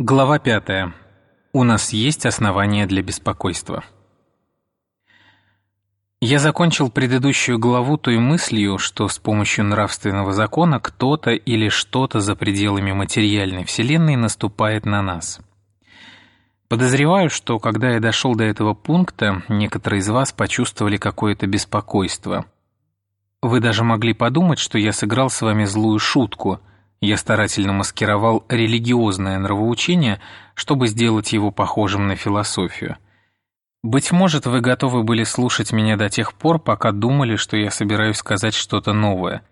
[0.00, 0.92] Глава 5.
[1.52, 3.84] У нас есть основания для беспокойства.
[6.20, 12.34] Я закончил предыдущую главу той мыслью, что с помощью нравственного закона кто-то или что-то за
[12.34, 15.38] пределами материальной вселенной наступает на нас.
[16.66, 22.46] Подозреваю, что когда я дошел до этого пункта, некоторые из вас почувствовали какое-то беспокойство.
[23.42, 26.58] Вы даже могли подумать, что я сыграл с вами злую шутку–
[27.04, 30.20] я старательно маскировал религиозное нравоучение,
[30.54, 32.96] чтобы сделать его похожим на философию.
[33.82, 38.16] Быть может, вы готовы были слушать меня до тех пор, пока думали, что я собираюсь
[38.16, 39.42] сказать что-то новое.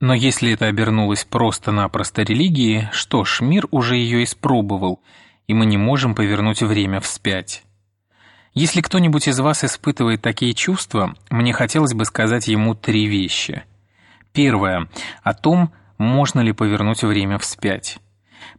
[0.00, 5.00] Но если это обернулось просто-напросто религией, что ж, мир уже ее испробовал,
[5.46, 7.64] и мы не можем повернуть время вспять.
[8.52, 13.64] Если кто-нибудь из вас испытывает такие чувства, мне хотелось бы сказать ему три вещи.
[14.32, 14.88] Первое–
[15.24, 17.98] о том, можно ли повернуть время вспять.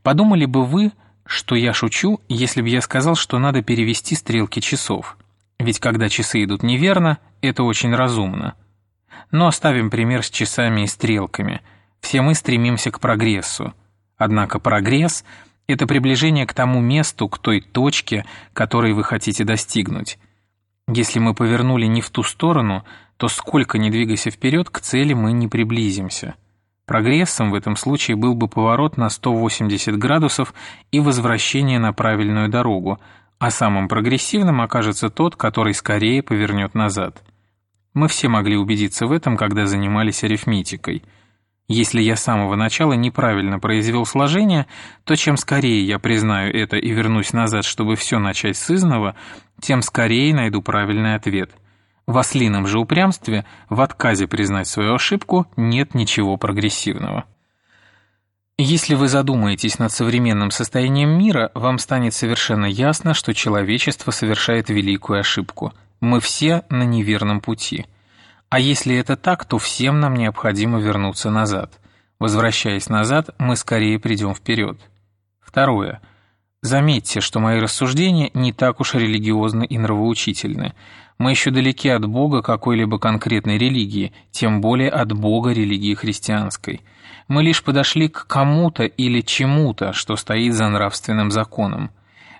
[0.02, 0.92] Подумали бы вы,
[1.26, 5.18] что я шучу, если бы я сказал, что надо перевести стрелки часов.
[5.60, 8.56] Ведь когда часы идут неверно, это очень разумно.
[9.32, 11.62] Но оставим пример с часами и стрелками.
[12.02, 13.74] Все мы стремимся к прогрессу.
[14.18, 15.26] Однако прогресс–
[15.68, 20.20] это приближение к тому месту, к той точке, которой вы хотите достигнуть.
[20.88, 22.86] Если мы повернули не в ту сторону,
[23.18, 26.36] то сколько ни двигайся вперед, к цели мы не приблизимся.
[26.86, 30.54] Прогрессом в этом случае был бы поворот на 180 градусов
[30.92, 33.00] и возвращение на правильную дорогу,
[33.40, 37.24] а самым прогрессивным окажется тот, который скорее повернет назад.
[37.94, 41.04] Мы все могли убедиться в этом, когда занимались арифметикой.
[41.68, 44.68] Если я с самого начала неправильно произвел сложение,
[45.06, 49.16] то чем скорее я признаю это и вернусь назад, чтобы все начать с изного,
[49.60, 51.50] тем скорее найду правильный ответ–
[52.08, 57.26] в ослином же упрямстве, в отказе признать свою ошибку, нет ничего прогрессивного.
[58.58, 65.20] Если вы задумаетесь над современным состоянием мира, вам станет совершенно ясно, что человечество совершает великую
[65.20, 65.74] ошибку.
[66.00, 67.86] Мы все на неверном пути.
[68.50, 71.82] А если это так, то всем нам необходимо вернуться назад.
[72.18, 74.80] Возвращаясь назад, мы скорее придем вперед.
[75.42, 76.00] Второе.
[76.62, 80.74] Заметьте, что мои рассуждения не так уж религиозны и нравоучительны.
[81.18, 86.82] Мы еще далеки от Бога какой-либо конкретной религии, тем более от Бога религии христианской.
[87.30, 91.92] Мы лишь подошли к кому-то или чему-то, что стоит за нравственным законом.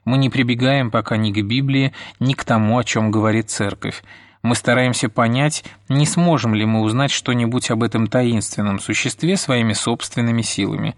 [0.04, 4.04] Мы не прибегаем пока ни к Библии, ни к тому, о чем говорит Церковь.
[4.44, 10.42] Мы стараемся понять, не сможем ли мы узнать что-нибудь об этом таинственном существе своими собственными
[10.42, 10.96] силами.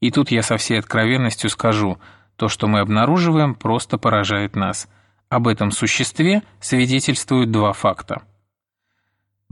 [0.00, 1.98] И тут я со всей откровенностью скажу,
[2.36, 4.88] то, что мы обнаруживаем, просто поражает нас–
[5.28, 8.22] об этом существе свидетельствуют два факта.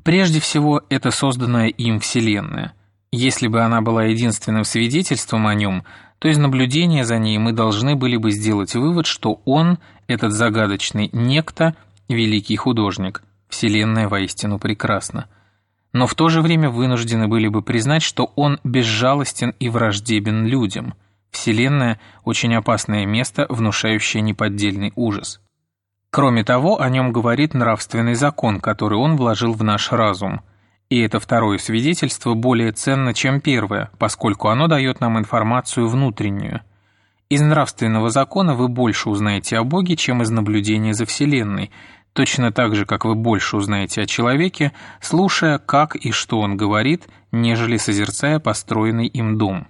[0.02, 2.74] Прежде всего, это созданная им Вселенная.
[3.10, 5.84] Если бы она была единственным свидетельством о нем,
[6.18, 11.10] то из наблюдения за ней мы должны были бы сделать вывод, что он, этот загадочный
[11.12, 11.74] некто,
[12.08, 15.28] великий художник, Вселенная воистину прекрасна.
[15.92, 20.94] Но в то же время вынуждены были бы признать, что он безжалостен и враждебен людям.
[21.30, 25.40] Вселенная– очень опасное место, внушающее неподдельный ужас.
[26.14, 30.42] Кроме того, о нем говорит нравственный закон, который он вложил в наш разум.
[30.88, 36.60] И это второе свидетельство более ценно, чем первое, поскольку оно дает нам информацию внутреннюю.
[37.30, 41.72] Из нравственного закона вы больше узнаете о Боге, чем из наблюдения за Вселенной,
[42.12, 44.70] точно так же, как вы больше узнаете о человеке,
[45.00, 49.66] слушая, как и что он говорит, нежели созерцая построенный им дом.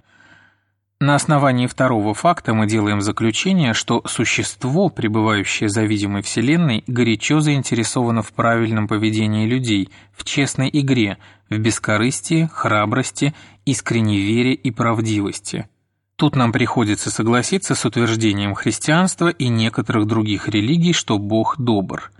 [1.05, 8.23] На основании второго факта мы делаем заключение, что существо, пребывающее за видимой Вселенной, горячо заинтересовано
[8.23, 11.19] в правильном поведении людей, в честной игре,
[11.51, 13.35] в бескорыстии, храбрости,
[13.67, 15.69] искренней вере и правдивости.
[16.17, 22.13] Тут нам приходится согласиться с утверждением христианства и некоторых других религий, что Бог добр.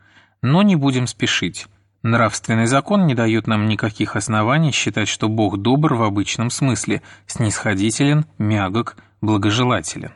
[0.43, 1.69] Но не будем спешить.
[2.05, 8.27] Нравственный закон не дает нам никаких оснований считать, что Бог добр в обычном смысле, снисходителен,
[8.37, 10.13] мягок, благожелателен.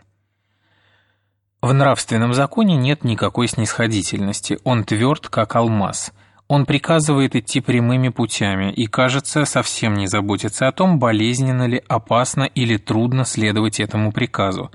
[1.63, 6.13] В нравственном законе нет никакой снисходительности, он тверд, как алмаз.
[6.47, 12.42] Он приказывает идти прямыми путями и, кажется, совсем не заботится о том, болезненно ли, опасно
[12.42, 14.71] или трудно следовать этому приказу.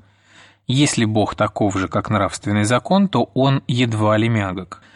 [0.66, 4.82] Если Бог таков же, как нравственный закон, то он едва ли мягок–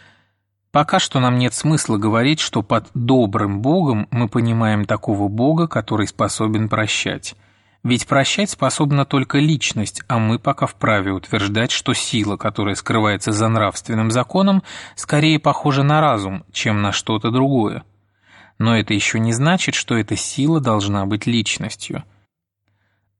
[0.70, 6.06] Пока что нам нет смысла говорить, что под «добрым Богом» мы понимаем такого Бога, который
[6.06, 7.34] способен прощать.
[7.84, 13.48] Ведь прощать способна только личность, а мы пока вправе утверждать, что сила, которая скрывается за
[13.48, 14.62] нравственным законом,
[14.94, 17.84] скорее похожа на разум, чем на что-то другое.
[18.58, 22.04] Но это еще не значит, что эта сила должна быть личностью.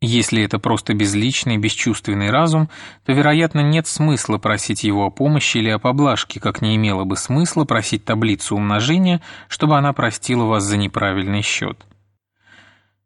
[0.00, 2.68] Если это просто безличный, бесчувственный разум,
[3.04, 7.16] то, вероятно, нет смысла просить его о помощи или о поблажке, как не имело бы
[7.16, 11.84] смысла просить таблицу умножения, чтобы она простила вас за неправильный счет.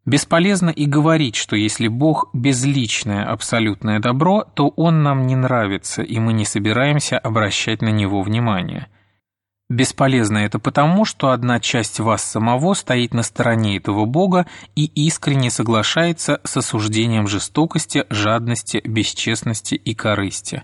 [0.04, 6.18] Бесполезно и говорить, что если Бог– безличное абсолютное добро, то Он нам не нравится, и
[6.18, 8.88] мы не собираемся обращать на Него внимание–
[9.72, 14.44] Бесполезно это потому, что одна часть вас самого стоит на стороне этого Бога
[14.76, 20.62] и искренне соглашается с осуждением жестокости, жадности, бесчестности и корысти.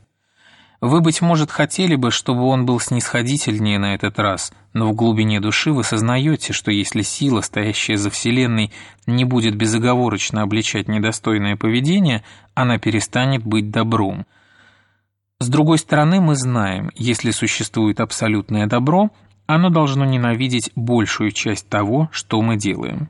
[0.82, 5.40] Вы, быть может, хотели бы, чтобы он был снисходительнее на этот раз, но в глубине
[5.40, 8.72] души вы сознаете, что если сила, стоящая за Вселенной,
[9.06, 14.26] не будет безоговорочно обличать недостойное поведение, она перестанет быть добром–
[15.40, 19.11] с другой стороны, мы знаем, если существует абсолютное добро,
[19.46, 23.08] оно должно ненавидеть большую часть того, что мы делаем.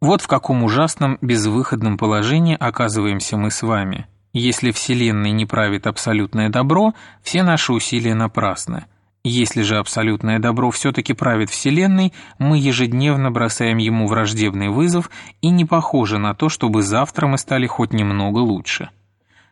[0.00, 4.06] Вот в каком ужасном, безвыходном положении оказываемся мы с вами.
[4.34, 6.92] Если Вселенной не правит абсолютное добро,
[7.22, 8.84] все наши усилия напрасны.
[9.24, 15.10] Если же абсолютное добро все-таки правит Вселенной, мы ежедневно бросаем ему враждебный вызов
[15.40, 18.90] и не похоже на то, чтобы завтра мы стали хоть немного лучше.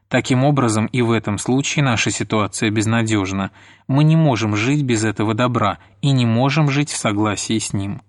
[0.09, 3.51] Таким образом, и в этом случае наша ситуация безнадежна.
[3.89, 8.03] Мы не можем жить без этого добра и не можем жить в согласии с ним.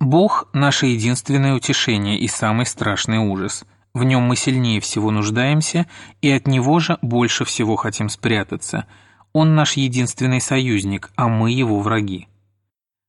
[0.00, 3.64] Бог– наше единственное утешение и самый страшный ужас.
[3.92, 5.86] В нем мы сильнее всего нуждаемся,
[6.20, 8.86] и от него же больше всего хотим спрятаться.
[9.32, 12.26] Он наш единственный союзник, а мы его враги.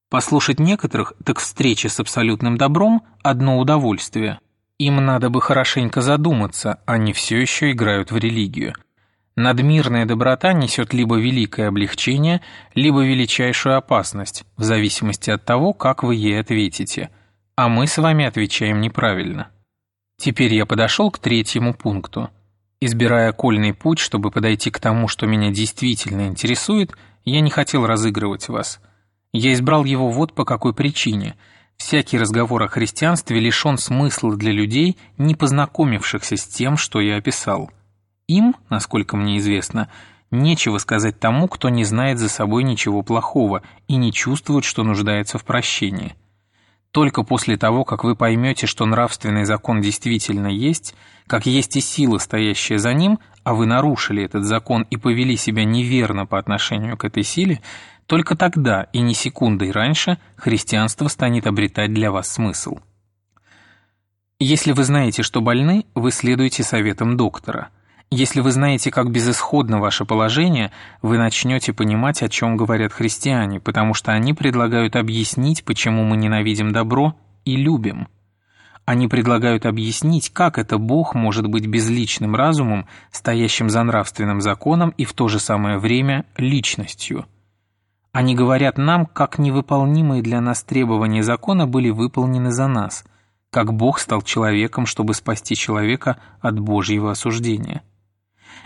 [0.09, 4.39] Послушать некоторых, так встреча с абсолютным добром– одно удовольствие–
[4.77, 8.73] им надо бы хорошенько задуматься, они все еще играют в религию.
[9.37, 12.41] Надмирная доброта несет либо великое облегчение,
[12.73, 17.09] либо величайшую опасность, в зависимости от того, как вы ей ответите.
[17.55, 19.49] А мы с вами отвечаем неправильно.
[20.17, 22.29] Теперь я подошел к третьему пункту.
[22.81, 26.93] Избирая кольный путь, чтобы подойти к тому, что меня действительно интересует,
[27.23, 28.79] я не хотел разыгрывать вас.
[29.33, 31.35] Я избрал его вот по какой причине–
[31.77, 37.69] Всякий разговор о христианстве лишен смысла для людей, не познакомившихся с тем, что я описал.
[38.27, 39.89] Им, насколько мне известно,
[40.31, 45.37] нечего сказать тому, кто не знает за собой ничего плохого и не чувствует, что нуждается
[45.37, 46.15] в прощении.
[46.95, 50.95] Только после того, как вы поймете, что нравственный закон действительно есть,
[51.27, 55.65] как есть и сила, стоящая за ним, а вы нарушили этот закон и повели себя
[55.65, 57.61] неверно по отношению к этой силе,
[58.07, 62.77] только тогда и не секундой раньше христианство станет обретать для вас смысл.
[64.39, 67.69] Если вы знаете, что больны, вы следуете советам доктора.
[68.11, 70.71] Если вы знаете, как безысходно ваше положение,
[71.01, 76.71] вы начнете понимать, о чем говорят христиане, потому что они предлагают объяснить, почему мы ненавидим
[76.71, 77.15] добро
[77.45, 78.07] и любим.
[78.85, 85.05] Они предлагают объяснить, как это Бог может быть безличным разумом, стоящим за нравственным законом и
[85.05, 87.25] в то же самое время личностью–
[88.15, 93.03] они говорят нам, как невыполнимые для нас требования закона были выполнены за нас,
[93.49, 97.83] как Бог стал человеком, чтобы спасти человека от Божьего осуждения.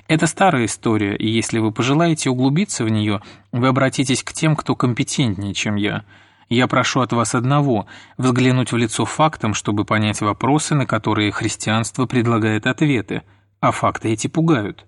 [0.07, 4.75] Это старая история, и если вы пожелаете углубиться в нее, вы обратитесь к тем, кто
[4.75, 6.03] компетентнее, чем я.
[6.47, 7.87] Я прошу от вас одного–
[8.19, 13.23] взглянуть в лицо фактам, чтобы понять вопросы, на которые христианство предлагает ответы,
[13.61, 14.85] а факты эти пугают.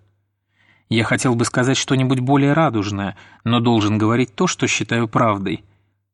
[0.92, 5.64] Я хотел бы сказать что-нибудь более радужное, но должен говорить то, что считаю правдой.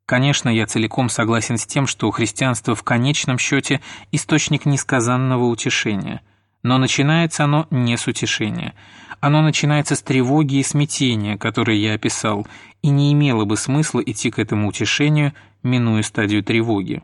[0.05, 3.81] Конечно, я целиком согласен с тем, что христианство в конечном счете
[4.11, 6.21] источник несказанного утешения.
[6.61, 8.75] Но начинается оно не с утешения.
[9.19, 12.45] Оно начинается с тревоги и смятения, которые я описал,
[12.83, 17.01] и не имело бы смысла идти к этому утешению, минуя стадию тревоги.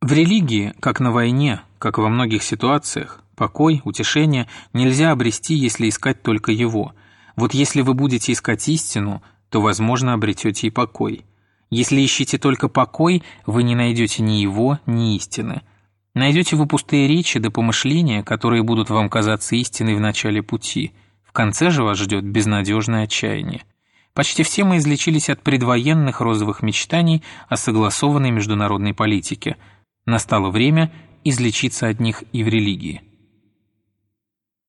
[0.00, 6.22] В религии, как на войне, как во многих ситуациях, Покой, утешение нельзя обрести, если искать
[6.22, 6.94] только его.
[7.36, 11.24] Вот если вы будете искать истину, то, возможно, обретете и покой.
[11.70, 15.62] Если ищете только покой, вы не найдете ни его, ни истины.
[16.14, 20.92] Найдете вы пустые речи да помышления, которые будут вам казаться истиной в начале пути.
[21.24, 23.62] В конце же вас ждет безнадежное отчаяние.
[24.12, 29.56] Почти все мы излечились от предвоенных розовых мечтаний о согласованной международной политике.
[30.04, 30.92] Настало время
[31.24, 33.00] излечиться от них и в религии.